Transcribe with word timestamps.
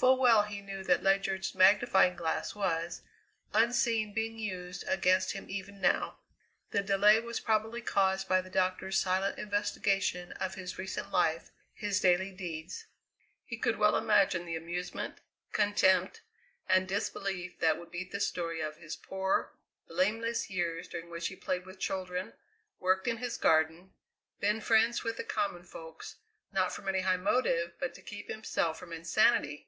Full 0.00 0.16
well 0.18 0.44
he 0.44 0.62
knew 0.62 0.82
that 0.84 1.02
Ledyard's 1.02 1.54
magnifying 1.54 2.16
glass 2.16 2.54
was, 2.54 3.02
unseen, 3.52 4.14
being 4.14 4.38
used 4.38 4.82
against 4.88 5.32
him 5.32 5.44
even 5.50 5.78
now. 5.78 6.20
The 6.70 6.80
delay 6.82 7.20
was 7.20 7.38
probably 7.38 7.82
caused 7.82 8.26
by 8.26 8.40
the 8.40 8.48
doctor's 8.48 8.98
silent 8.98 9.38
investigation 9.38 10.32
of 10.32 10.54
his 10.54 10.78
recent 10.78 11.10
life, 11.12 11.50
his 11.74 12.00
daily 12.00 12.30
deeds. 12.32 12.86
He 13.44 13.58
could 13.58 13.76
well 13.76 13.94
imagine 13.94 14.46
the 14.46 14.56
amusement, 14.56 15.18
contempt, 15.52 16.22
and 16.66 16.88
disbelief 16.88 17.58
that 17.58 17.78
would 17.78 17.92
meet 17.92 18.10
the 18.10 18.20
story 18.20 18.62
of 18.62 18.78
his 18.78 18.96
poor, 18.96 19.52
blameless 19.86 20.48
years 20.48 20.88
during 20.88 21.10
which 21.10 21.28
he 21.28 21.34
had 21.34 21.44
played 21.44 21.66
with 21.66 21.78
children, 21.78 22.32
worked 22.78 23.06
in 23.06 23.18
his 23.18 23.36
garden, 23.36 23.92
been 24.40 24.62
friends 24.62 25.04
with 25.04 25.18
the 25.18 25.24
common 25.24 25.62
folk, 25.62 26.06
not 26.52 26.72
from 26.72 26.88
any 26.88 27.00
high 27.00 27.18
motive, 27.18 27.74
but 27.78 27.92
to 27.92 28.00
keep 28.00 28.28
himself 28.30 28.78
from 28.78 28.94
insanity! 28.94 29.66